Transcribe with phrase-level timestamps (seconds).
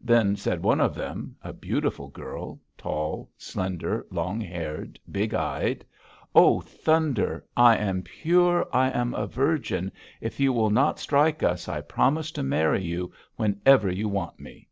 [0.00, 5.84] Then said one of them, a beautiful girl, tall, slender, long haired, big eyed,
[6.34, 7.46] 'O Thunder!
[7.56, 8.66] I am pure!
[8.72, 9.92] I am a virgin!
[10.20, 14.66] If you will not strike us I promise to marry you whenever you want me!'